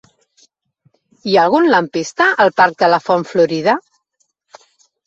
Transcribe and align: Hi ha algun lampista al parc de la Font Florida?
Hi 1.27 1.35
ha 1.35 1.43
algun 1.49 1.69
lampista 1.75 2.27
al 2.47 2.53
parc 2.63 2.81
de 2.83 2.91
la 2.95 3.01
Font 3.11 3.31
Florida? 3.35 3.79